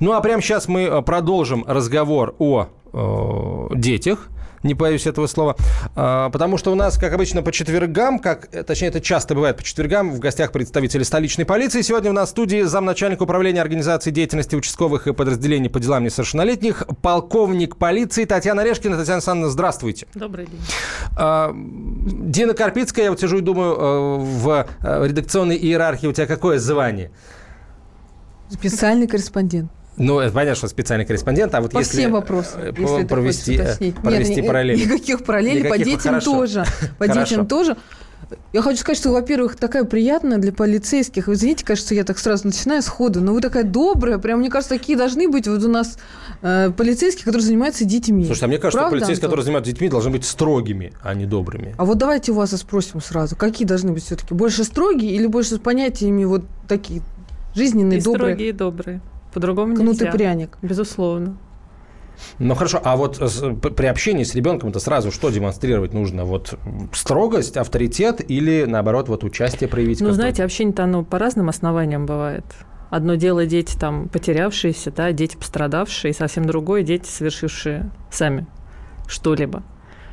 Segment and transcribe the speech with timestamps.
[0.00, 4.28] Ну а прямо сейчас мы э, продолжим разговор о э, детях
[4.64, 5.56] не боюсь этого слова,
[5.94, 9.62] а, потому что у нас, как обычно, по четвергам, как, точнее, это часто бывает по
[9.62, 11.82] четвергам, в гостях представители столичной полиции.
[11.82, 16.84] Сегодня у нас в студии замначальника управления организации деятельности участковых и подразделений по делам несовершеннолетних,
[17.02, 18.96] полковник полиции Татьяна Решкина.
[18.96, 20.06] Татьяна Александровна, здравствуйте.
[20.14, 20.60] Добрый день.
[21.16, 26.26] А, Дина Карпицкая, я вот сижу и думаю, э, в э, редакционной иерархии у тебя
[26.26, 27.10] какое звание?
[28.50, 29.70] Специальный корреспондент.
[29.96, 31.98] Ну, это понятно, что специальный корреспондент, а вот по если...
[31.98, 33.60] всем вопросам, э, если провести,
[34.02, 34.84] провести Нет, параллели.
[34.84, 36.32] Никаких параллелей, Никаких, по детям хорошо.
[36.32, 36.64] тоже.
[36.98, 37.24] По Хорошо.
[37.24, 37.76] детям тоже.
[38.52, 41.26] Я хочу сказать, что, во-первых, такая приятная для полицейских.
[41.26, 44.18] Вы извините, кажется, я так сразу начинаю сходу, но вы такая добрая.
[44.18, 45.98] Прям, мне кажется, такие должны быть вот у нас
[46.42, 48.24] э, полицейские, которые занимаются детьми.
[48.24, 49.30] Слушай, а мне кажется, Правда, что полицейские, Антон?
[49.30, 51.74] которые занимаются детьми, должны быть строгими, а не добрыми.
[51.78, 54.34] А вот давайте у вас и спросим сразу, какие должны быть все-таки?
[54.34, 57.02] Больше строгие или больше с понятиями вот такие
[57.54, 58.34] жизненные, И добрые?
[58.34, 59.00] строгие, и добрые.
[59.32, 60.12] По-другому Кнут и нельзя.
[60.12, 60.58] пряник.
[60.62, 61.36] Безусловно.
[62.38, 66.24] Ну хорошо, а вот с- п- при общении с ребенком это сразу что демонстрировать нужно?
[66.24, 66.56] Вот
[66.92, 70.00] строгость, авторитет или наоборот вот участие проявить?
[70.00, 72.44] Ну, знаете, общение-то оно по разным основаниям бывает.
[72.90, 78.46] Одно дело дети там потерявшиеся, да, дети пострадавшие, и совсем другое дети, совершившие сами
[79.08, 79.64] что-либо.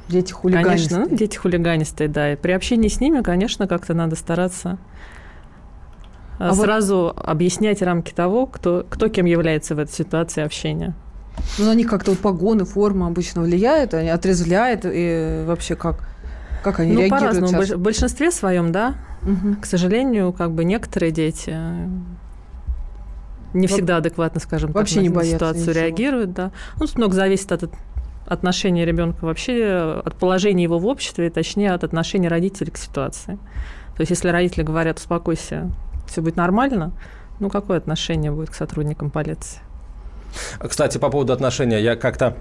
[0.07, 0.95] Дети хулиганистые.
[1.03, 2.33] Конечно, дети хулиганистые, да.
[2.33, 4.79] И при общении с ними, конечно, как-то надо стараться
[6.41, 10.95] а, А вот- сразу объяснять рамки того, кто, кто кем является в этой ситуации общения.
[11.59, 16.07] Ну, на них как-то вот погоны, форма обычно влияет, они отрезвляет, и вообще как?
[16.63, 17.63] Как они ну, реагируют по-разному.
[17.63, 17.77] сейчас?
[17.77, 18.95] В большинстве своем, да.
[19.21, 19.57] Мгм.
[19.57, 21.55] К сожалению, как бы некоторые дети
[23.53, 25.73] не всегда адекватно, скажем так, вообще на не на боятся ситуацию ничего.
[25.85, 26.51] реагируют, да.
[26.79, 27.69] Ну, тут много зависит от
[28.25, 33.37] отношения ребенка вообще, от положения его в обществе, точнее, от отношения родителей к ситуации.
[33.95, 35.69] То есть, если родители говорят, успокойся,
[36.11, 36.91] все будет нормально,
[37.39, 39.61] ну, какое отношение будет к сотрудникам полиции?
[40.59, 42.37] Кстати, по поводу отношения, я как-то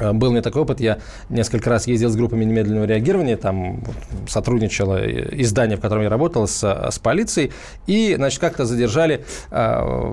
[0.00, 3.84] был у меня такой опыт, я несколько раз ездил с группами немедленного реагирования, там
[4.28, 7.52] сотрудничало э, издание, в котором я работал, с, с полицией,
[7.86, 10.12] и, значит, как-то задержали э,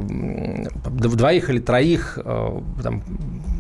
[0.85, 3.03] двоих или троих э, там,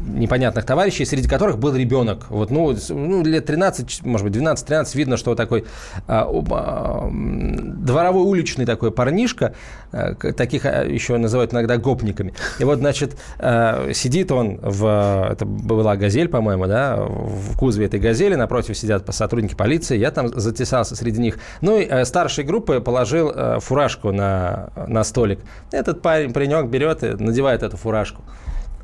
[0.07, 2.25] непонятных товарищей, среди которых был ребенок.
[2.29, 5.65] Вот, ну, ну, лет 13, может быть, 12-13, видно, что такой
[6.07, 9.53] а, а, м, дворовой уличный такой парнишка,
[9.91, 12.33] а, к- таких а, еще называют иногда гопниками.
[12.59, 17.99] И вот, значит, а, сидит он в, это была «Газель», по-моему, да, в кузове этой
[17.99, 21.37] «Газели», напротив сидят сотрудники полиции, я там затесался среди них.
[21.61, 25.39] Ну и э, старшей группы положил э, фуражку на, на столик.
[25.71, 28.21] Этот парень, паренек берет и надевает эту фуражку.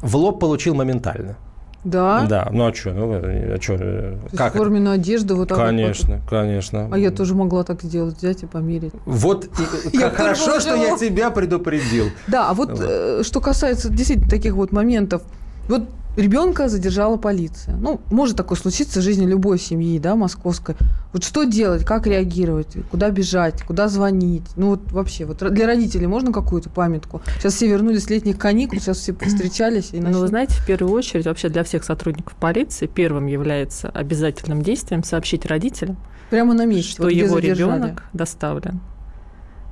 [0.01, 1.35] В лоб получил моментально.
[1.83, 2.25] Да?
[2.27, 4.57] Да, ну а что, ну а э, То есть как это?
[4.57, 6.85] форменную одежду вот так вот Конечно, конечно.
[6.85, 6.93] вот.
[6.95, 8.91] А я тоже могла так сделать, взять и померить.
[9.05, 9.45] Вот
[9.93, 12.05] и- как хорошо, что я тебя предупредил.
[12.27, 12.79] Да, а вот Вот.
[12.81, 15.21] э, что касается действительно таких вот моментов,
[15.67, 15.83] вот
[16.15, 17.75] ребенка задержала полиция.
[17.75, 20.75] Ну, может такое случиться в жизни любой семьи, да, московской.
[21.13, 24.43] Вот что делать, как реагировать, куда бежать, куда звонить?
[24.55, 27.21] Ну вот вообще, вот для родителей можно какую-то памятку?
[27.37, 29.89] Сейчас все вернулись с летних каникул, сейчас все встречались.
[29.93, 33.89] И Ну, вы начали- знаете, в первую очередь, вообще для всех сотрудников полиции первым является
[33.89, 35.97] обязательным действием сообщить родителям,
[36.29, 38.81] Прямо на месте, что вот его ребенок доставлен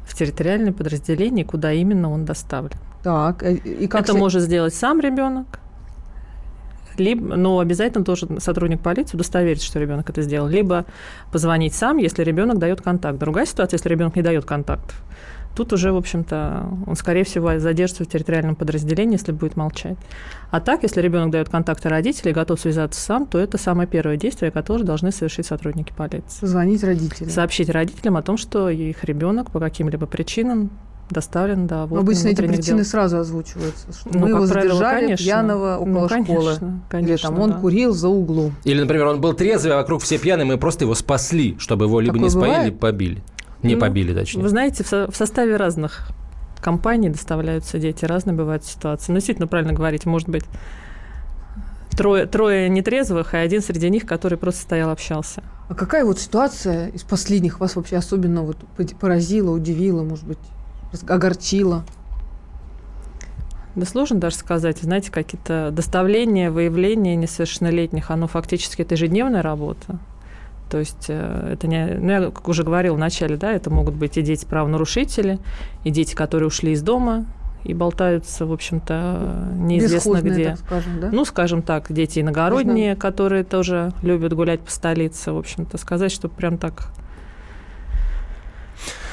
[0.07, 2.77] в территориальное подразделение, куда именно он доставлен.
[3.03, 5.59] Так, э, и как Это се- может сделать сам ребенок,
[6.99, 10.85] либо, но обязательно должен сотрудник полиции удостовериться, что ребенок это сделал, либо
[11.31, 13.17] позвонить сам, если ребенок дает контакт.
[13.19, 14.95] Другая ситуация, если ребенок не дает контактов.
[15.55, 19.97] Тут уже, в общем-то, он, скорее всего, задержится в территориальном подразделении, если будет молчать.
[20.51, 24.51] А так, если ребенок дает контакты родителей, готов связаться сам, то это самое первое действие,
[24.51, 26.41] которое должны совершить сотрудники полиции.
[26.41, 27.29] Позвонить родителям.
[27.29, 30.71] Сообщить родителям о том, что их ребенок по каким-либо причинам
[31.09, 32.85] доставлен до Ну, Обычно эти причины дел.
[32.85, 33.91] сразу озвучиваются.
[33.93, 35.23] Что Ну, мы его правило, задержали конечно.
[35.25, 36.25] пьяного около Ну, школы.
[36.25, 37.57] конечно, конечно, Или там он да.
[37.59, 38.55] курил за углом.
[38.63, 41.99] Или, например, он был трезвый, а вокруг все пьяные, мы просто его спасли, чтобы его
[41.99, 42.65] либо Такое не спалили, бывает?
[42.65, 43.23] либо побили.
[43.61, 44.41] Не Ну, побили, точнее.
[44.43, 46.09] Вы знаете, в, со- в составе разных
[46.59, 49.11] компаний доставляются дети, разные бывают ситуации.
[49.11, 50.43] Но действительно, правильно говорите, может быть,
[51.91, 55.43] трое, трое нетрезвых, и один среди них, который просто стоял, общался.
[55.69, 58.57] А какая вот ситуация из последних вас вообще особенно вот
[58.99, 60.37] поразила, удивила, может быть,
[61.07, 61.83] огорчила?
[63.75, 64.79] Да сложно даже сказать.
[64.79, 69.99] Знаете, какие-то доставления, выявления несовершеннолетних, оно фактически это ежедневная работа.
[70.69, 73.95] То есть э, это не, ну я как уже говорила в начале, да, это могут
[73.95, 75.39] быть и дети правонарушители,
[75.83, 77.25] и дети, которые ушли из дома
[77.63, 80.51] и болтаются, в общем-то, неизвестно где.
[80.51, 81.09] так скажем, да?
[81.11, 86.29] Ну, скажем так, дети иногородние, которые тоже любят гулять по столице, в общем-то, сказать, что
[86.29, 86.89] прям так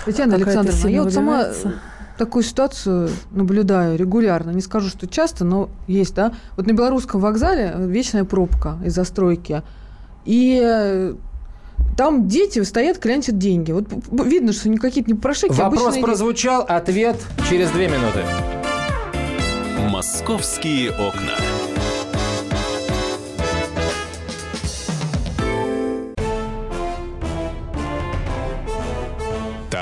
[0.04, 1.46] Татьяна Александровна, я вот сама
[2.18, 4.50] такую ситуацию наблюдаю регулярно.
[4.50, 6.32] Не скажу, что часто, но есть, да.
[6.56, 9.62] Вот на белорусском вокзале вечная пробка из застройки.
[10.24, 11.14] И э,
[11.96, 13.72] там дети стоят, клянчат деньги.
[13.72, 13.86] Вот
[14.24, 15.52] видно, что какие-то не прошики.
[15.52, 17.16] Вопрос прозвучал, ответ
[17.48, 18.20] через две минуты.
[19.90, 21.36] Московские окна.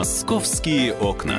[0.00, 1.38] Московские окна.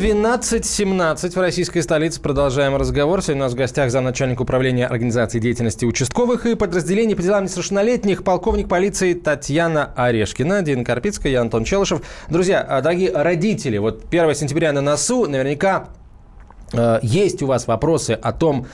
[0.00, 2.20] 12.17 в российской столице.
[2.20, 3.22] Продолжаем разговор.
[3.22, 8.24] Сегодня у нас в гостях замначальник управления организации деятельности участковых и подразделений по делам несовершеннолетних,
[8.24, 12.02] полковник полиции Татьяна Орешкина, Дина Карпицкая, я Антон Челышев.
[12.28, 15.90] Друзья, а, дорогие родители, вот 1 сентября на носу, наверняка
[16.72, 18.66] э, есть у вас вопросы о том,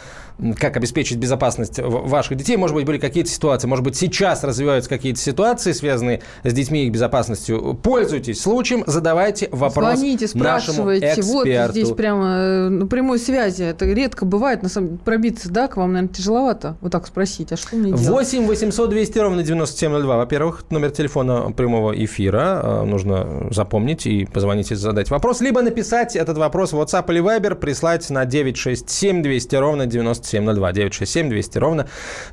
[0.58, 2.56] как обеспечить безопасность ваших детей.
[2.56, 6.86] Может быть, были какие-то ситуации, может быть, сейчас развиваются какие-то ситуации, связанные с детьми и
[6.86, 7.74] их безопасностью.
[7.82, 11.06] Пользуйтесь случаем, задавайте вопрос Звоните, спрашивайте.
[11.06, 11.32] Нашему эксперту.
[11.32, 13.62] Вот здесь прямо э, на прямой связи.
[13.62, 14.62] Это редко бывает.
[14.62, 17.52] На самом деле, пробиться, да, к вам, наверное, тяжеловато вот так спросить.
[17.52, 18.06] А что мне делать?
[18.06, 20.16] 8 800 200 ровно 9702.
[20.16, 25.40] Во-первых, номер телефона прямого эфира э, нужно запомнить и позвонить и задать вопрос.
[25.40, 30.73] Либо написать этот вопрос в WhatsApp или Viber, прислать на 967 200 ровно 97 9702.
[30.73, 31.87] 967 200 ровно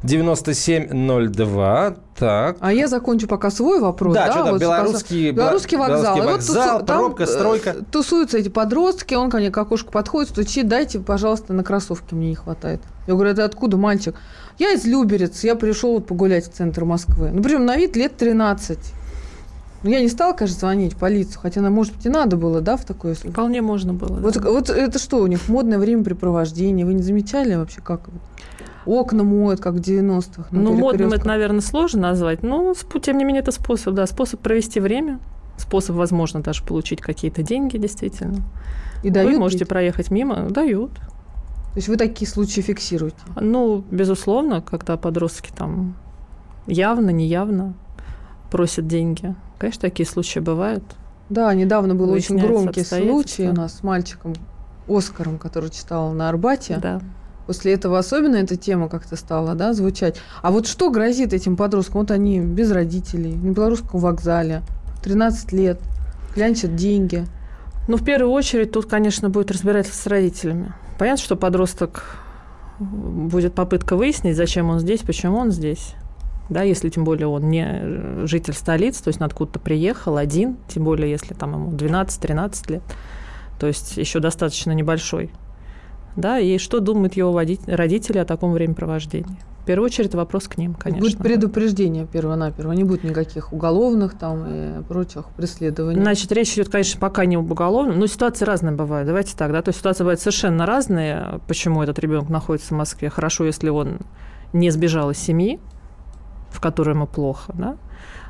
[0.03, 1.95] 9702.
[2.17, 2.57] Так.
[2.59, 4.13] А я закончу пока свой вопрос.
[4.13, 6.15] Да, да что-то вот белорусский, белорусский вокзал.
[6.15, 7.75] Белорусский вокзал, вот пробка, там, стройка.
[7.91, 12.29] Тусуются эти подростки, он ко мне к окошку подходит, стучит, дайте, пожалуйста, на кроссовки мне
[12.29, 12.81] не хватает.
[13.07, 14.15] Я говорю, это откуда, мальчик?
[14.59, 17.31] Я из Люберец, я пришел вот погулять в центр Москвы.
[17.33, 18.77] Ну, причем на вид лет 13.
[19.83, 22.77] Ну, я не стала, конечно, звонить в полицию, хотя, может быть, и надо было, да,
[22.77, 23.15] в такое...
[23.15, 24.17] Вполне можно было.
[24.17, 24.49] Вот, да.
[24.49, 26.85] вот это что у них, модное времяпрепровождение?
[26.85, 28.09] Вы не замечали вообще, как
[28.85, 30.47] окна моют, как в 90-х?
[30.51, 34.79] Ну, модным это, наверное, сложно назвать, но, тем не менее, это способ, да, способ провести
[34.79, 35.19] время,
[35.57, 38.41] способ, возможно, даже получить какие-то деньги, действительно.
[39.03, 39.69] И дают Вы можете ведь?
[39.69, 40.93] проехать мимо, дают.
[40.93, 43.17] То есть вы такие случаи фиксируете?
[43.35, 45.95] Ну, безусловно, когда подростки там
[46.67, 47.73] явно, неявно
[48.53, 49.33] просят деньги.
[49.57, 50.83] Конечно, такие случаи бывают.
[51.27, 54.35] Да, недавно был очень громкий случай у нас с мальчиком
[54.87, 56.77] Оскаром, который читал на Арбате.
[56.79, 57.01] Да.
[57.47, 60.17] После этого особенно эта тема как-то стала да, звучать.
[60.43, 62.01] А вот что грозит этим подросткам?
[62.01, 64.61] Вот они без родителей, на белорусском вокзале,
[65.03, 65.79] 13 лет,
[66.35, 67.25] клянчат деньги.
[67.87, 70.73] Ну, в первую очередь, тут, конечно, будет разбирательство с родителями.
[70.99, 72.17] Понятно, что подросток
[72.79, 75.95] будет попытка выяснить, зачем он здесь, почему он здесь
[76.49, 80.57] да, если тем более он не э, житель столицы, то есть он откуда-то приехал один,
[80.67, 82.83] тем более если там ему 12-13 лет,
[83.59, 85.31] то есть еще достаточно небольшой.
[86.15, 87.35] Да, и что думают его
[87.67, 89.37] родители о таком времяпровождении?
[89.63, 90.99] В первую очередь вопрос к ним, конечно.
[90.99, 96.01] Будет предупреждение перво-наперво, не будет никаких уголовных там и прочих преследований.
[96.01, 99.07] Значит, речь идет, конечно, пока не об уголовном, но ситуации разные бывают.
[99.07, 101.39] Давайте так, да, то есть ситуации бывают совершенно разные.
[101.47, 103.09] Почему этот ребенок находится в Москве?
[103.09, 103.99] Хорошо, если он
[104.51, 105.61] не сбежал из семьи,
[106.53, 107.75] в которой ему плохо, да,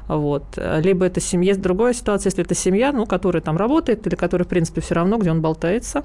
[0.07, 0.43] вот.
[0.57, 4.49] Либо это семья, другая ситуация, если это семья, ну, которая там работает, или которая, в
[4.49, 6.03] принципе, все равно, где он болтается,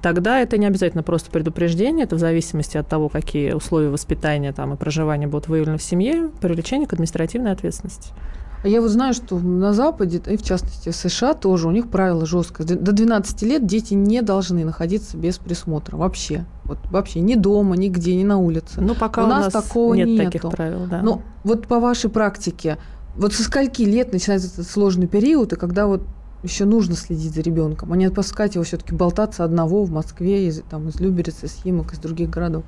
[0.00, 4.74] тогда это не обязательно просто предупреждение, это в зависимости от того, какие условия воспитания там,
[4.74, 8.12] и проживания будут выявлены в семье, привлечение к административной ответственности.
[8.62, 11.88] А я вот знаю, что на Западе, и в частности в США тоже, у них
[11.88, 12.66] правило жесткое.
[12.66, 16.44] До 12 лет дети не должны находиться без присмотра вообще.
[16.64, 18.80] Вот вообще ни дома, нигде, ни на улице.
[18.80, 20.24] Ну, пока у, у нас, нас такого нет нету.
[20.24, 21.02] таких правил, да.
[21.02, 22.78] Ну, вот по вашей практике,
[23.16, 26.02] вот со скольки лет начинается этот сложный период, и когда вот
[26.44, 30.62] еще нужно следить за ребенком, а не отпускать его все-таки болтаться одного в Москве, из,
[30.68, 32.64] там, из Люберец, из Химок, из других городов?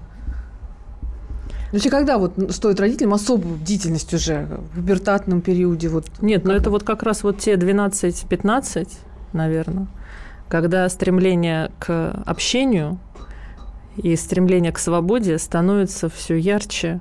[1.74, 5.88] Вообще, когда вот стоит родителям особую бдительность уже в пубертатном периоде?
[5.88, 8.88] Вот, Нет, но ну это вот как раз вот те 12-15,
[9.32, 9.88] наверное,
[10.48, 13.00] когда стремление к общению
[13.96, 17.00] и стремление к свободе становится все ярче,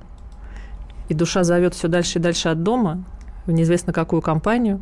[1.08, 3.04] и душа зовет все дальше и дальше от дома,
[3.46, 4.80] в неизвестно какую компанию,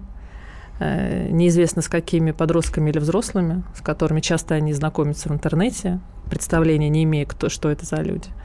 [0.80, 6.88] э, неизвестно с какими подростками или взрослыми, с которыми часто они знакомятся в интернете, представления
[6.88, 8.30] не имея, кто, что это за люди–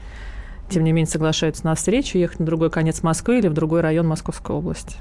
[0.68, 4.06] тем не менее соглашаются на встречу, ехать на другой конец Москвы или в другой район
[4.06, 4.96] Московской области.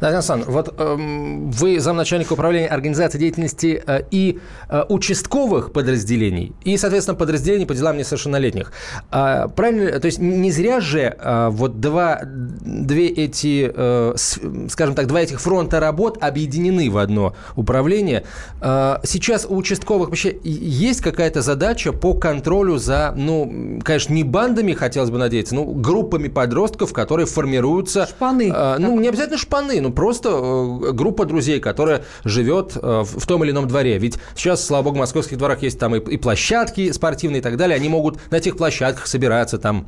[0.00, 6.76] Да, Сан, вот эм, вы замначальника управления организации деятельности э, и э, участковых подразделений, и,
[6.76, 8.72] соответственно, подразделений по делам несовершеннолетних.
[9.12, 10.00] Э, правильно?
[10.00, 14.40] То есть не зря же э, вот два, две эти, э, с,
[14.70, 18.24] скажем так, два этих фронта работ объединены в одно управление.
[18.60, 24.72] Э, сейчас у участковых вообще есть какая-то задача по контролю за, ну, конечно, не бандами,
[24.72, 28.06] хотелось бы надеяться, но группами подростков, которые формируются...
[28.06, 28.50] Шпаны.
[28.52, 33.44] Э, ну, не обязательно шпаны, ну, просто э, группа друзей, которая живет э, в том
[33.44, 33.98] или ином дворе.
[33.98, 37.76] Ведь сейчас, слава богу, в московских дворах есть там и, площадки спортивные и так далее.
[37.76, 39.86] Они могут на этих площадках собираться там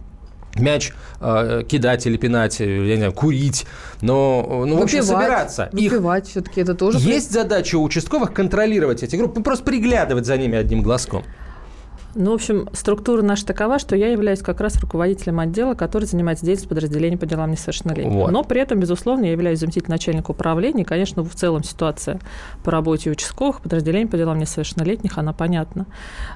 [0.57, 3.67] мяч э, кидать или пинать, я не знаю, курить,
[4.01, 5.69] но, ну, в общем, собираться.
[5.73, 6.99] Выпивать все-таки это тоже...
[6.99, 11.25] Есть задача у участковых контролировать эти группы, просто приглядывать за ними одним глазком.
[12.15, 16.45] Ну, в общем, структура наша такова, что я являюсь как раз руководителем отдела, который занимается
[16.45, 18.13] деятельностью подразделения по делам несовершеннолетних.
[18.13, 18.31] Вот.
[18.31, 20.83] Но при этом, безусловно, я являюсь заместителем начальника управления.
[20.83, 22.21] И, конечно, в целом ситуация
[22.63, 25.87] по работе участковых подразделений по делам несовершеннолетних, она понятна.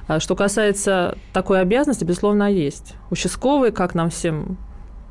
[0.07, 2.95] А что касается такой обязанности, безусловно, есть.
[3.09, 4.57] Участковый, как нам всем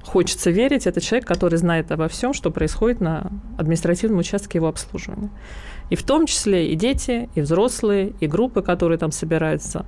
[0.04, 5.30] хочется верить, это человек, который знает обо всем, что происходит на административном участке его обслуживания.
[5.90, 9.86] И в том числе и дети, и взрослые, и группы, которые там собираются.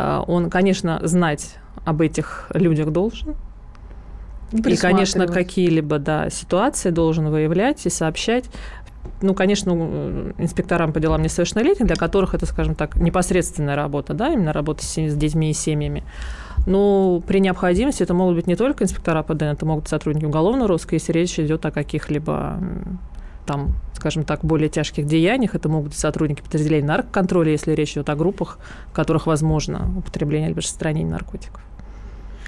[0.00, 3.34] А, он, конечно, знать об этих людях должен.
[4.52, 8.44] И, конечно, какие-либо да, ситуации должен выявлять и сообщать.
[9.20, 9.72] Ну, конечно,
[10.38, 14.94] инспекторам по делам несовершеннолетних, для которых это, скажем так, непосредственная работа, да, именно работа с
[14.94, 16.04] детьми и семьями.
[16.66, 20.26] Но при необходимости это могут быть не только инспектора по ДН, это могут быть сотрудники
[20.26, 22.60] уголовного розыска, если речь идет о каких-либо
[23.48, 25.54] там, скажем так, более тяжких деяниях.
[25.54, 30.48] Это могут быть сотрудники подразделений наркоконтроля, если речь идет о группах, в которых возможно употребление
[30.48, 31.62] либо распространение наркотиков.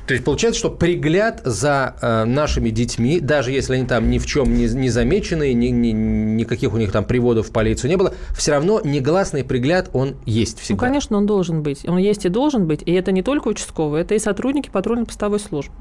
[0.06, 4.26] То есть получается, что пригляд за э, нашими детьми, даже если они там ни в
[4.26, 8.12] чем не, не замечены, ни, ни, никаких у них там приводов в полицию не было,
[8.36, 10.84] все равно негласный пригляд, он есть всегда.
[10.84, 11.88] Ну, конечно, он должен быть.
[11.88, 12.82] Он есть и должен быть.
[12.84, 15.74] И это не только участковые, это и сотрудники патрульно-постовой службы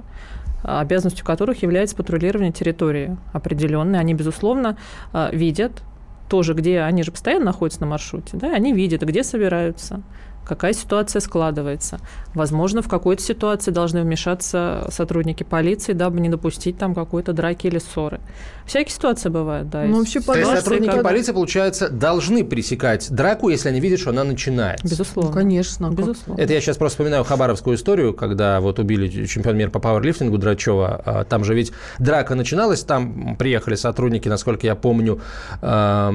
[0.63, 3.99] обязанностью которых является патрулирование территории определенной.
[3.99, 4.77] Они, безусловно,
[5.13, 5.83] э, видят
[6.29, 10.01] тоже, где они же постоянно находятся на маршруте, да, они видят, где собираются,
[10.45, 11.99] какая ситуация складывается.
[12.33, 17.79] Возможно, в какой-то ситуации должны вмешаться сотрудники полиции, дабы не допустить там какой-то драки или
[17.79, 18.19] ссоры.
[18.65, 19.83] Всякие ситуации бывают, да.
[19.83, 21.03] Ну, вообще, То есть сотрудники как...
[21.03, 24.87] полиции, получается, должны пресекать драку, если они видят, что она начинается.
[24.87, 25.31] Безусловно.
[25.31, 25.89] Ну, конечно.
[25.89, 26.39] Безусловно.
[26.39, 31.01] Это я сейчас просто вспоминаю хабаровскую историю, когда вот убили чемпион мира по пауэрлифтингу Драчева.
[31.03, 35.19] А, там же ведь драка начиналась, там приехали сотрудники, насколько я помню,
[35.61, 36.09] э,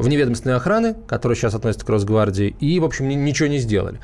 [0.00, 4.00] в неведомственной охраны, которые сейчас относятся к Росгвардии, и, в общем, ничего не сделали.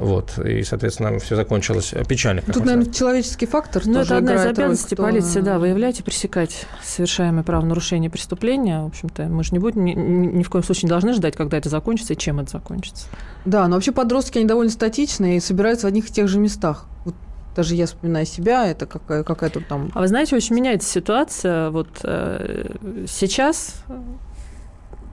[0.00, 2.40] Вот, и, соответственно, все закончилось печально.
[2.40, 6.64] Тут, наверное, человеческий фактор Ну, это одна из обязанностей роль, полиции, да, выявлять и пресекать
[6.82, 8.80] совершаемые правонарушения преступления.
[8.80, 11.58] В общем-то, мы же не будем, ни, ни в коем случае не должны ждать, когда
[11.58, 13.08] это закончится и чем это закончится.
[13.44, 16.86] Да, но вообще подростки, они довольно статичные и собираются в одних и тех же местах.
[17.04, 17.14] Вот
[17.54, 19.90] даже я вспоминаю себя, это какая- какая-то там...
[19.92, 21.68] А вы знаете, очень меняется ситуация.
[21.68, 22.74] Вот э,
[23.06, 23.84] сейчас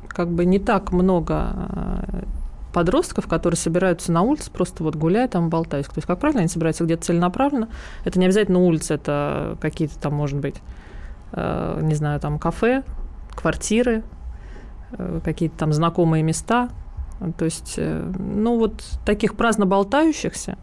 [0.08, 1.52] как бы не так много
[2.14, 2.24] э,
[2.78, 5.88] подростков, которые собираются на улице, просто вот гуляют там, болтаясь.
[5.88, 7.70] То есть, как правило, они собираются где-то целенаправленно.
[8.06, 10.58] Это не обязательно улица, это какие-то там, может быть,
[11.32, 12.84] э, не знаю, там кафе,
[13.34, 14.04] квартиры,
[14.92, 16.70] э, какие-то там знакомые места.
[17.40, 20.60] То есть, э, ну вот таких праздно болтающихся,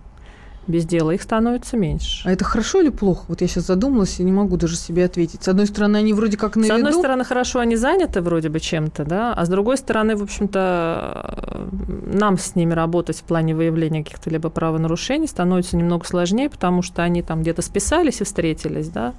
[0.67, 2.29] без дела, их становится меньше.
[2.29, 3.25] А это хорошо или плохо?
[3.29, 5.43] Вот я сейчас задумалась и не могу даже себе ответить.
[5.43, 8.61] С одной стороны, они вроде как на С одной стороны, хорошо, они заняты вроде бы
[8.61, 11.69] чем-то, да, а с другой стороны, в общем-то,
[12.07, 17.03] нам с ними работать в плане выявления каких-то либо правонарушений становится немного сложнее, потому что
[17.03, 19.15] они там где-то списались и встретились, да,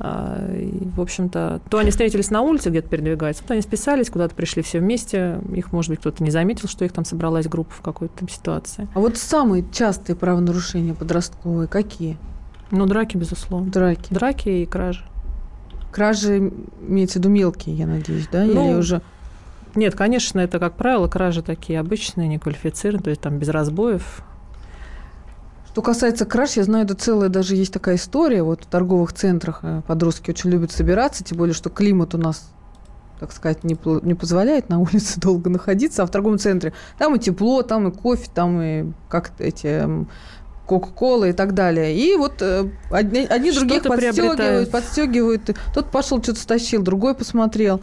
[0.00, 4.62] и, в общем-то, то они встретились на улице, где-то передвигаются, то они списались, куда-то пришли
[4.62, 5.40] все вместе.
[5.54, 8.88] Их, может быть, кто-то не заметил, что их там собралась группа в какой-то там ситуации.
[8.94, 12.18] А вот самые частые правонарушения подростковые какие?
[12.70, 13.70] Ну, драки, безусловно.
[13.70, 14.12] Драки.
[14.12, 15.04] Драки и кражи.
[15.92, 16.52] Кражи,
[16.88, 18.44] имеется в виду мелкие, я надеюсь, да?
[18.44, 19.00] Ну, Или уже...
[19.76, 24.22] Нет, конечно, это, как правило, кражи такие обычные, неквалифицированные, то есть там без разбоев,
[25.74, 28.44] что касается краж, я знаю, это целая даже есть такая история.
[28.44, 32.48] Вот в торговых центрах э, подростки очень любят собираться, тем более, что климат у нас
[33.18, 33.76] так сказать, не,
[34.06, 37.90] не позволяет на улице долго находиться, а в торговом центре там и тепло, там и
[37.90, 39.84] кофе, там и как эти
[40.64, 41.96] Кока-кола и так далее.
[41.96, 45.50] И вот э, одни, одни других подстегивают, подстегивают.
[45.74, 47.80] Тот пошел, что-то стащил, другой посмотрел.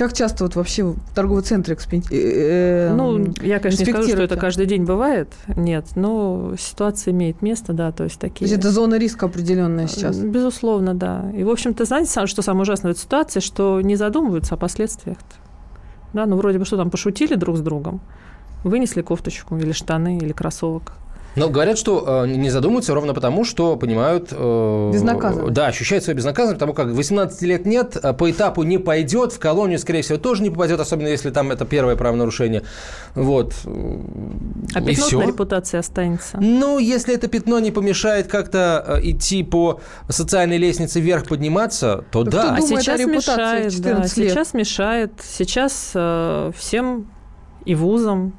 [0.00, 2.02] Как часто вот вообще в торговый центр экспен...
[2.10, 7.42] э, ну, Я, конечно, не скажу, что это каждый день бывает, нет, но ситуация имеет
[7.42, 8.38] место, да, то есть такие...
[8.38, 10.16] То есть это зона риска определенная сейчас?
[10.16, 11.30] Безусловно, да.
[11.36, 15.18] И, в общем-то, знаете, что самое ужасное в этой ситуации, что не задумываются о последствиях.
[16.14, 18.00] Да, ну вроде бы что там, пошутили друг с другом,
[18.64, 20.94] вынесли кофточку или штаны, или кроссовок.
[21.36, 24.28] Но говорят, что э, не задумываются ровно потому, что понимают...
[24.32, 25.52] Э, безнаказанность.
[25.52, 29.38] Да, ощущают свою безнаказанность, потому как 18 лет нет, а по этапу не пойдет, в
[29.38, 32.62] колонию, скорее всего, тоже не попадет, особенно если там это первое правонарушение.
[33.14, 33.54] Вот.
[33.64, 35.18] А пятно все.
[35.20, 36.38] на репутации останется?
[36.40, 42.24] Ну, если это пятно не помешает как-то э, идти по социальной лестнице вверх подниматься, то
[42.24, 42.54] так да.
[42.56, 44.10] А сейчас мешает, да, лет.
[44.10, 47.10] сейчас мешает, сейчас э, всем
[47.64, 48.34] и вузам,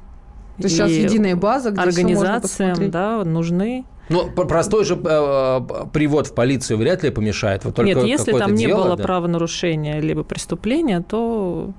[0.62, 5.60] то есть сейчас единая база, где организациям да, нужны ну, простой же э,
[5.92, 7.64] привод в полицию вряд ли помешает.
[7.64, 9.02] Вот Нет, если там не дело, было да?
[9.02, 11.70] правонарушения либо преступления, то,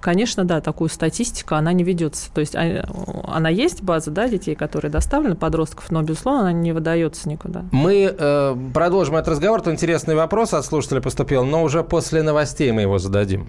[0.00, 2.32] конечно, да, такую статистику она не ведется.
[2.32, 2.84] То есть а,
[3.28, 7.64] она есть база, да, детей, которые доставлены, подростков, но, безусловно, она не выдается никуда.
[7.70, 9.60] Мы э, продолжим этот разговор.
[9.60, 13.48] Это интересный вопрос от слушателя поступил, но уже после новостей мы его зададим.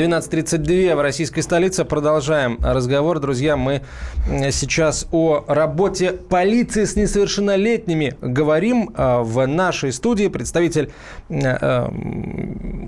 [0.00, 1.84] 12.32 в российской столице.
[1.84, 3.20] Продолжаем разговор.
[3.20, 3.82] Друзья, мы
[4.50, 8.94] сейчас о работе полиции с несовершеннолетними говорим.
[8.94, 10.90] А, в нашей студии представитель
[11.28, 11.88] э, э,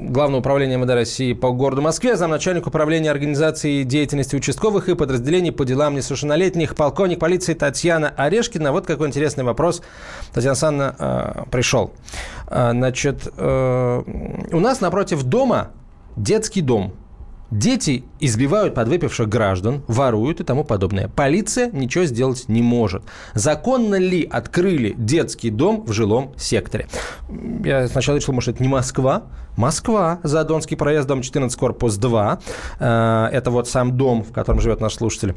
[0.08, 5.66] Главного управления МВД России по городу Москве, замначальник управления организации деятельности участковых и подразделений по
[5.66, 8.72] делам несовершеннолетних, полковник полиции Татьяна Орешкина.
[8.72, 9.82] Вот какой интересный вопрос,
[10.32, 11.92] Татьяна Санна, э, пришел.
[12.48, 15.70] Значит, у нас напротив дома
[16.16, 16.92] детский дом.
[17.52, 21.08] Дети избивают подвыпивших граждан, воруют и тому подобное.
[21.08, 23.02] Полиция ничего сделать не может.
[23.34, 26.88] Законно ли открыли детский дом в жилом секторе?
[27.62, 29.24] Я сначала решил, может, это не Москва.
[29.58, 32.40] Москва, Задонский проезд, дом 14, корпус 2.
[32.80, 35.34] Э, это вот сам дом, в котором живет наш слушатель.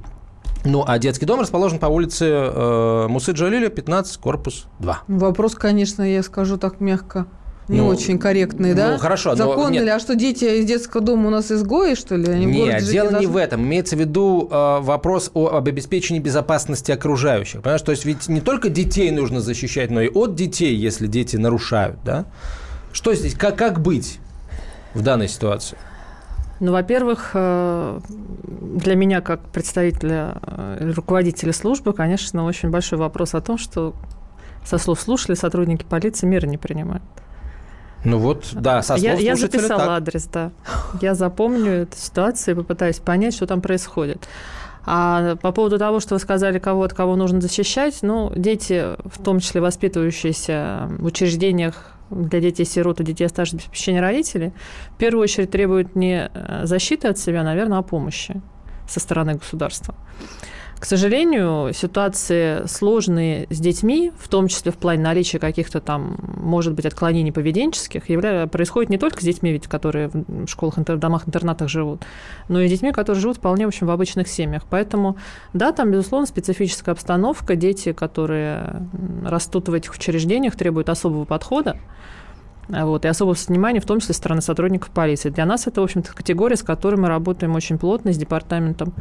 [0.64, 5.02] Ну, а детский дом расположен по улице э, Мусы Джалиля, 15, корпус 2.
[5.10, 7.28] Вопрос, конечно, я скажу так мягко,
[7.68, 8.92] не ну, очень корректные, да?
[8.92, 9.36] Ну, хорошо.
[9.36, 9.90] Законно но, ли?
[9.90, 12.32] А что, дети из детского дома у нас изгои, что ли?
[12.32, 13.64] Они нет, дело не, не в этом.
[13.64, 17.64] Имеется в виду э, вопрос о, об обеспечении безопасности окружающих.
[17.64, 17.82] Понимаешь?
[17.82, 21.98] То есть ведь не только детей нужно защищать, но и от детей, если дети нарушают,
[22.06, 22.26] да?
[22.94, 23.34] Что здесь?
[23.34, 24.20] Как, как быть
[24.94, 25.78] в данной ситуации?
[26.60, 28.00] Ну, во-первых, э,
[28.44, 33.96] для меня, как представителя, э, руководителя службы, конечно, очень большой вопрос о том, что
[34.64, 37.04] со слов слушателей сотрудники полиции меры не принимают.
[38.06, 39.90] Ну вот, да, со я, я записала так.
[39.90, 40.52] адрес, да.
[41.02, 44.28] Я запомню эту ситуацию и попытаюсь понять, что там происходит.
[44.86, 49.22] А по поводу того, что вы сказали, кого от кого нужно защищать, ну, дети, в
[49.24, 54.54] том числе воспитывающиеся в учреждениях для детей-сирот и детей оставшихся без попечения родителей,
[54.92, 58.40] в первую очередь требуют не э, защиты от себя, наверное, а помощи
[58.88, 59.96] со стороны государства.
[60.78, 66.74] К сожалению, ситуации сложные с детьми, в том числе в плане наличия каких-то там, может
[66.74, 68.46] быть, отклонений поведенческих, явля...
[68.48, 70.98] происходит не только с детьми, ведь, которые в школах, интер...
[70.98, 72.04] домах, интернатах живут,
[72.50, 74.64] но и с детьми, которые живут вполне, в общем, в обычных семьях.
[74.70, 75.18] Поэтому,
[75.54, 77.56] да, там, безусловно, специфическая обстановка.
[77.56, 78.88] Дети, которые
[79.24, 81.78] растут в этих учреждениях, требуют особого подхода.
[82.68, 85.30] Вот, и особого внимания, в том числе, со стороны сотрудников полиции.
[85.30, 88.94] Для нас это, в общем-то, категория, с которой мы работаем очень плотно, с департаментом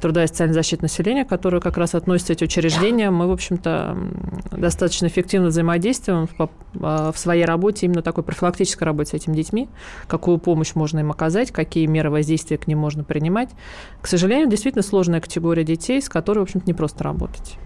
[0.00, 3.96] труда и социальной защиты населения, которые как раз относятся эти учреждения, мы, в общем-то,
[4.52, 9.68] достаточно эффективно взаимодействуем в, а, в своей работе, именно такой профилактической работе с этими детьми,
[10.06, 13.50] какую помощь можно им оказать, какие меры воздействия к ним можно принимать.
[14.00, 17.56] К сожалению, действительно сложная категория детей, с которой, в общем-то, не просто работать.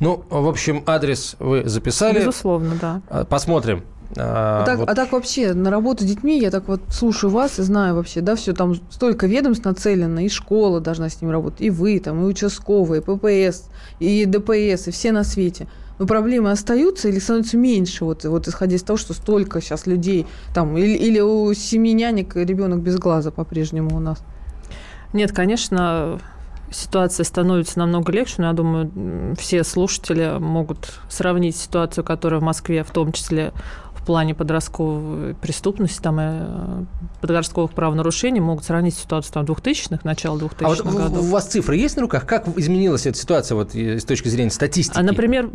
[0.00, 2.20] Ну, в общем, адрес вы записали.
[2.20, 3.00] Безусловно, да.
[3.08, 3.84] А, посмотрим,
[4.16, 4.88] а, а, так, вот.
[4.88, 8.20] а так вообще на работу с детьми я так вот слушаю вас и знаю вообще,
[8.20, 12.22] да, все там столько ведомств нацелено, и школа должна с ним работать, и вы там,
[12.22, 13.64] и участковые, и ППС,
[13.98, 15.66] и ДПС, и все на свете.
[15.98, 20.26] но проблемы остаются или становятся меньше, вот, вот исходя из того, что столько сейчас людей,
[20.54, 24.18] там, или, или у семьи нянек ребенок без глаза по-прежнему у нас?
[25.12, 26.20] Нет, конечно,
[26.70, 32.84] ситуация становится намного легче, но я думаю, все слушатели могут сравнить ситуацию, которая в Москве
[32.84, 33.52] в том числе
[34.06, 36.84] плане подростковой преступности, там, э,
[37.20, 41.18] подростковых правонарушений могут сравнить ситуацию там, 2000-х, начала 2000-х а вот годов.
[41.24, 42.24] у вас цифры есть на руках?
[42.26, 44.98] Как изменилась эта ситуация вот, с точки зрения статистики?
[44.98, 45.50] А, например,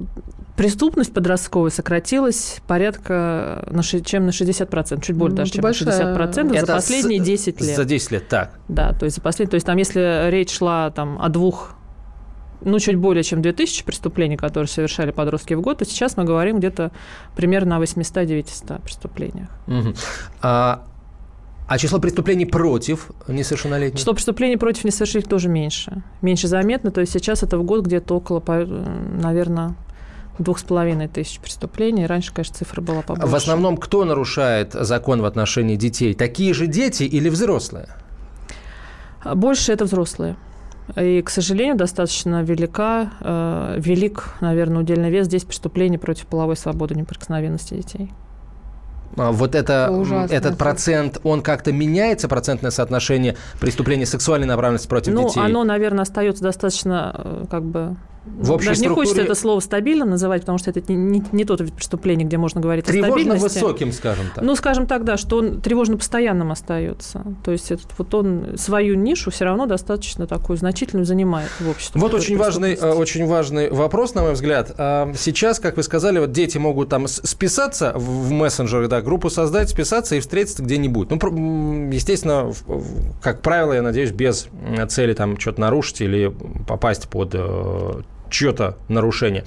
[0.55, 6.15] преступность подростковая сократилась порядка на, чем на 60%, чуть более Ну, даже, чем большая- на
[6.27, 7.75] 60% Это за последние с- 10 лет.
[7.75, 8.59] За 10 лет, так.
[8.67, 11.75] Да, то есть за последние, то есть там, если речь шла там о двух
[12.61, 16.59] ну, чуть более чем 2000 преступлений, которые совершали подростки в год, то сейчас мы говорим
[16.59, 16.91] где-то
[17.35, 19.49] примерно о 800-900 преступлениях.
[20.41, 20.83] А,
[21.67, 23.99] а число преступлений против несовершеннолетних?
[23.99, 26.03] Число преступлений против несовершеннолетних тоже меньше.
[26.21, 29.75] Меньше заметно, то есть сейчас это в год где-то около, по- наверное,
[30.37, 32.05] двух с половиной тысяч преступлений.
[32.05, 33.27] Раньше, конечно, цифра была побольше.
[33.27, 36.13] В основном кто нарушает закон в отношении детей?
[36.13, 37.87] Такие же дети или взрослые?
[39.35, 40.35] Больше это взрослые.
[40.95, 46.95] И, к сожалению, достаточно велика, э, велик, наверное, удельный вес здесь преступлений против половой свободы
[46.95, 48.11] неприкосновенности детей.
[49.17, 54.87] А, Вот это, ужасно, этот это- процент, он как-то меняется, процентное соотношение преступлений сексуальной направленности
[54.87, 55.41] против ну, детей?
[55.43, 57.95] оно, наверное, остается достаточно, э, как бы...
[58.23, 61.23] В общей Даже не хочется структуре- это слово стабильно называть, потому что это не, не-
[61.31, 63.43] не тот вид преступления, где можно говорить о Тревожно стабильности.
[63.59, 64.43] высоким, скажем так.
[64.43, 67.23] Ну, скажем так, да, что он тревожно постоянным остается.
[67.43, 71.99] То есть этот, вот он свою нишу все равно достаточно такую значительную занимает в обществе.
[71.99, 74.71] Вот очень важный, э, очень важный вопрос, на мой взгляд.
[74.77, 79.69] А, Сейчас, как вы сказали, вот дети могут там списаться в мессенджеры, да, группу создать,
[79.69, 81.09] списаться и встретиться где-нибудь.
[81.09, 82.51] Ну, естественно,
[83.21, 86.31] как правило, я надеюсь, без м, цели там что-то нарушить или
[86.67, 87.33] попасть под
[88.31, 89.43] чье-то нарушение.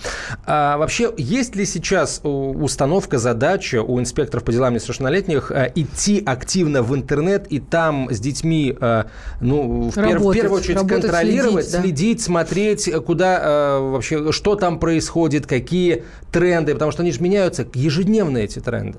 [0.46, 6.22] А вообще, есть ли сейчас э, установка, задача у инспекторов по делам несовершеннолетних э, идти
[6.24, 9.04] активно в интернет и там с детьми, э,
[9.40, 11.82] ну, в, пер- в Работать, первую очередь, работать, контролировать, следить, да.
[11.82, 18.38] следить, смотреть, куда вообще, что там происходит, какие тренды, потому что они же меняются ежедневно,
[18.38, 18.98] эти тренды.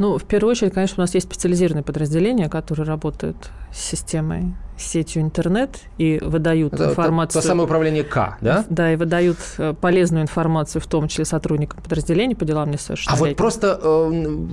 [0.00, 4.84] Ну, в первую очередь, конечно, у нас есть специализированные подразделения, которые работают с системой, с
[4.84, 7.42] сетью интернет и выдают Это информацию.
[7.42, 8.64] то самое управление К, да?
[8.70, 13.28] Да, и выдают э, полезную информацию, в том числе сотрудникам подразделений по делам А несовершеннолетних.
[13.28, 14.10] вот просто э,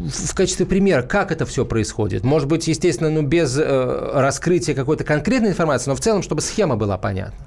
[0.10, 2.26] в качестве примера, как это все происходит?
[2.26, 6.76] Может быть, естественно, ну, без э, раскрытия какой-то конкретной информации, но в целом, чтобы схема
[6.76, 7.38] была понятна.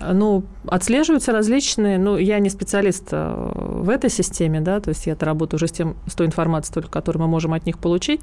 [0.00, 5.16] Ну, отслеживаются различные, ну, я не специалист э, в этой системе, да, то есть я
[5.18, 8.20] работаю уже с, тем, с той информацией, только которую мы можем от них получить.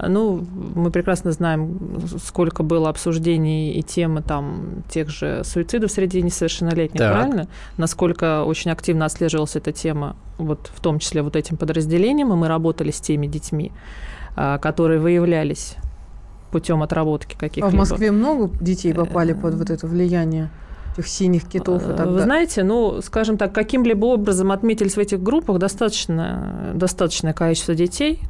[0.00, 0.44] Ну,
[0.76, 1.78] мы прекрасно знаем,
[2.24, 7.12] сколько было обсуждений и темы там тех же суицидов среди несовершеннолетних, Так.
[7.12, 7.48] правильно?
[7.76, 12.46] Насколько очень активно отслеживалась эта тема, вот в том числе вот этим подразделением, и мы
[12.46, 13.72] работали с теми детьми,
[14.36, 15.74] а, которые выявлялись
[16.52, 17.74] путем отработки А каких-либо.
[17.74, 20.50] в Москве много детей попали под вот это влияние
[20.98, 22.22] этих синих китов и так Э, Вы далее?
[22.22, 28.20] знаете, ну, скажем так, каким-либо образом отметились в этих группах достаточно, достаточное количество детей.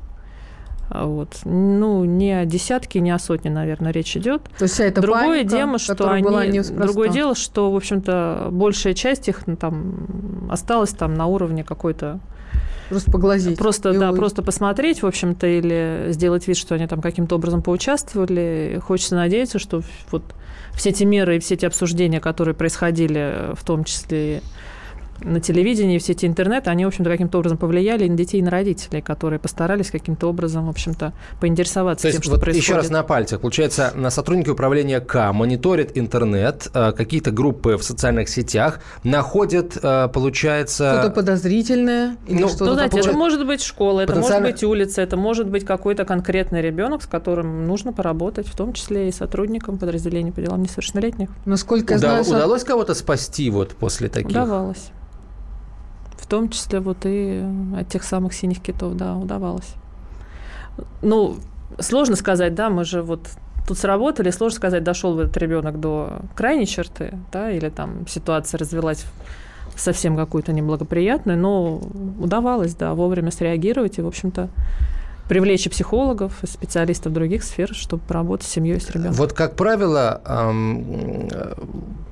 [0.91, 1.41] А Вот.
[1.45, 4.43] Ну, не о десятке, не о сотне, наверное, речь идет.
[4.59, 6.85] То есть эта Другое паника, дело, что была они, неспроста.
[6.85, 12.21] другое дело, что, в общем-то, большая часть их ну, там осталась там на уровне какой-то
[12.89, 13.59] Просто поглазеть.
[13.59, 17.35] Просто, И да, вы- просто посмотреть, в общем-то, или сделать вид, что они там каким-то
[17.37, 18.81] образом поучаствовали.
[18.83, 20.23] Хочется надеяться, что вот
[20.75, 24.43] все эти меры и все эти обсуждения, которые происходили, в том числе
[25.21, 28.43] на телевидении, все эти интернеты, они, в общем-то, каким-то образом повлияли и на детей, и
[28.43, 32.63] на родителей, которые постарались каким-то образом, в общем-то, поинтересоваться То тем, есть, что вот происходит.
[32.65, 33.41] еще раз на пальцах.
[33.41, 40.09] Получается, на сотрудники управления К мониторят интернет, э, какие-то группы в социальных сетях, находят, э,
[40.13, 40.99] получается...
[41.01, 43.11] Что-то подозрительное или Ну, что-то Ну, знаете, такое.
[43.11, 47.03] это может быть школа, это может Потенциально- быть улица, это может быть какой-то конкретный ребенок,
[47.03, 51.29] с которым нужно поработать, в том числе и сотрудникам подразделений по делам несовершеннолетних.
[51.45, 54.31] Насколько я Уда- знаю, со- Удалось кого-то спасти вот после таких?
[54.31, 54.91] Удавалось.
[56.29, 57.45] Том числе вот и
[57.77, 59.75] от тех самых синих китов, да, удавалось.
[61.03, 61.37] Ну,
[61.79, 63.21] сложно сказать, да, мы же вот
[63.67, 69.05] тут сработали, сложно сказать, дошел этот ребенок до крайней черты, да, или там ситуация развелась
[69.77, 71.81] совсем какую-то неблагоприятную, но
[72.19, 74.49] удавалось, да, вовремя среагировать и, в общем-то,
[75.29, 79.13] привлечь и психологов, и специалистов других сфер, чтобы поработать с семьей и с ребенком.
[79.13, 80.21] Вот, как правило,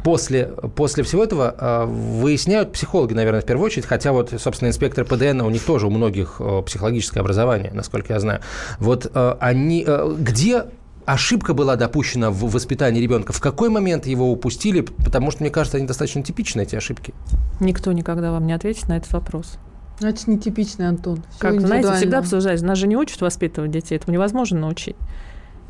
[0.05, 5.05] после, после всего этого э, выясняют психологи, наверное, в первую очередь, хотя вот, собственно, инспектор
[5.05, 8.41] ПДН, у них тоже у многих э, психологическое образование, насколько я знаю.
[8.79, 9.87] Вот э, они,
[10.19, 10.67] где
[11.07, 13.33] ошибка была допущена в воспитании ребенка?
[13.33, 14.83] В какой момент его упустили?
[14.83, 17.15] Потому что, мне кажется, они достаточно типичны, эти ошибки.
[17.61, 19.59] Никто никогда вам не ответит на этот вопрос.
[19.99, 21.23] Значит, нетипичный Антон.
[21.31, 22.67] Всё Как, знаете, всегда обсуждается.
[22.67, 24.97] Нас же не учат воспитывать детей, этому невозможно научить.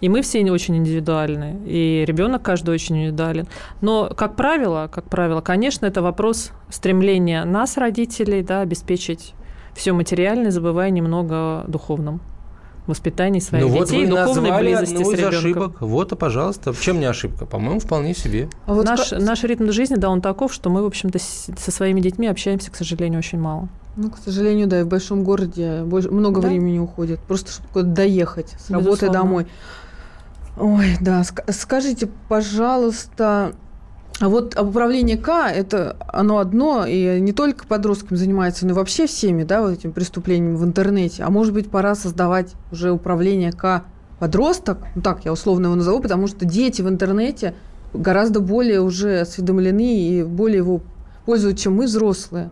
[0.00, 3.46] И мы все очень индивидуальны, и ребенок каждый очень индивидуален.
[3.80, 9.32] Но, как правило, как правило, конечно, это вопрос стремления нас, родителей, да, обеспечить
[9.74, 12.20] все материальное, забывая немного о духовном
[12.88, 15.38] воспитании своих ну вот детей, вы духовной назвали близости одну с из ребенком.
[15.38, 15.80] ошибок.
[15.80, 16.74] Вот, а пожалуйста.
[16.80, 17.46] Чем не ошибка?
[17.46, 18.48] По-моему, вполне себе.
[18.66, 21.70] А вот наш, ка- наш ритм жизни, да, он таков, что мы, в общем-то, со
[21.70, 23.68] своими детьми общаемся, к сожалению, очень мало.
[23.96, 26.48] Ну, к сожалению, да, и в большом городе больше, много Да.
[26.48, 27.18] времени уходит.
[27.20, 29.18] Просто чтобы куда-то доехать с работы Безусловно.
[29.18, 29.46] домой.
[30.58, 31.22] Ой, да.
[31.22, 33.52] Ск- скажите, пожалуйста,
[34.18, 39.06] а вот управление К, это оно одно, и не только подростками занимается, но и вообще
[39.06, 41.22] всеми, да, вот этими преступлениями в интернете.
[41.22, 43.84] А может быть, пора создавать уже управление К
[44.18, 47.54] подросток, ну так я условно его назову, потому что дети в интернете
[47.92, 50.80] гораздо более уже осведомлены и более его
[51.26, 52.50] пользуются, чем мы, взрослые.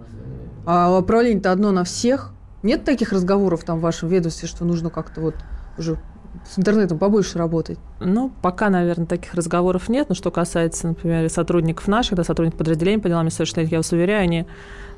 [0.67, 2.33] А управление-то одно на всех.
[2.63, 5.35] Нет таких разговоров там в вашем ведомстве, что нужно как-то вот
[5.79, 5.99] уже
[6.49, 7.79] с интернетом побольше работать?
[8.01, 10.09] Ну, пока, наверное, таких разговоров нет.
[10.09, 14.23] Но что касается, например, сотрудников наших, да, сотрудников подразделений по делам несовершеннолетних, я вас уверяю,
[14.23, 14.47] они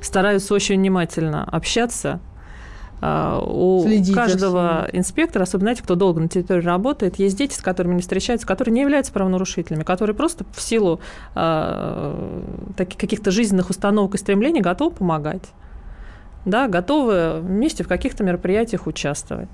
[0.01, 2.19] стараются очень внимательно общаться.
[2.99, 7.61] А, У Следить каждого инспектора, особенно, знаете, кто долго на территории работает, есть дети, с
[7.61, 10.99] которыми не встречаются, которые не являются правонарушителями, которые просто в силу
[12.75, 15.43] таких каких-то жизненных установок и стремлений готовы помогать.
[16.45, 19.49] Да, готовы вместе в каких-то мероприятиях участвовать.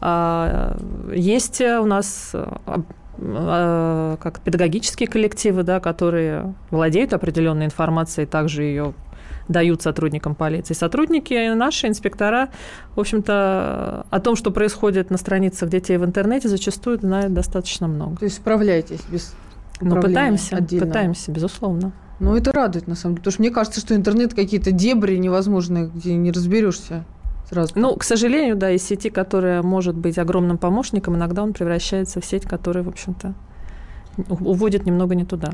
[0.00, 0.76] А,
[1.14, 2.82] Есть у нас а,
[3.18, 8.94] а, как педагогические коллективы, да, которые владеют определенной информацией, также ее
[9.48, 10.74] дают сотрудникам полиции.
[10.74, 12.48] Сотрудники, наши инспектора,
[12.94, 18.16] в общем-то, о том, что происходит на страницах детей в интернете, зачастую знают достаточно много.
[18.16, 19.34] То есть справляетесь без
[19.80, 20.88] управления пытаемся, отдельного?
[20.88, 21.92] пытаемся, безусловно.
[22.20, 23.22] Ну, это радует, на самом деле.
[23.22, 27.04] Потому что мне кажется, что интернет какие-то дебри невозможные, где не разберешься
[27.50, 27.72] сразу.
[27.74, 32.24] Ну, к сожалению, да, из сети, которая может быть огромным помощником, иногда он превращается в
[32.24, 33.34] сеть, которая, в общем-то,
[34.28, 35.52] уводит немного не туда.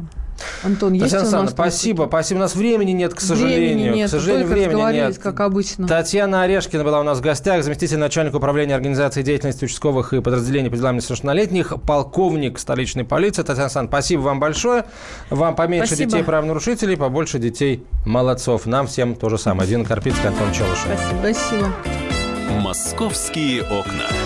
[0.63, 1.35] Антон, есть Татьяна у нас...
[1.35, 2.39] Александровна, спасибо, спасибо.
[2.39, 3.77] У нас времени нет, к сожалению.
[3.77, 5.19] Времени нет, к сожалению, времени нет.
[5.19, 5.87] как обычно.
[5.87, 10.71] Татьяна Орешкина была у нас в гостях, заместитель начальника управления организации деятельности участковых и подразделений
[10.71, 13.43] по делам несовершеннолетних, полковник столичной полиции.
[13.43, 14.85] Татьяна Александровна, спасибо вам большое.
[15.31, 16.11] Вам поменьше Спасибо.
[16.11, 18.67] детей правонарушителей, побольше детей молодцов.
[18.67, 19.69] Нам всем то же самое.
[19.69, 20.87] Дина Карпицкая, Антон Челышев.
[20.87, 21.19] Спасибо.
[21.21, 21.73] Спасибо.
[22.61, 24.26] «Московские окна».